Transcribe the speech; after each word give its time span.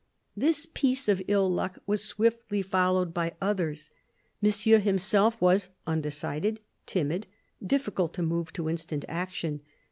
This 0.35 0.65
piece 0.73 1.07
of 1.07 1.21
ill 1.27 1.47
luck 1.47 1.77
was 1.85 2.03
swiftly 2.03 2.63
followed 2.63 3.13
by 3.13 3.35
others. 3.39 3.91
Monsieur 4.41 4.79
himself 4.79 5.39
was 5.39 5.69
undecided, 5.85 6.59
timid, 6.87 7.27
difficult 7.63 8.11
to 8.15 8.23
move 8.23 8.51
to 8.53 8.67
instant 8.67 9.05
action. 9.07 9.61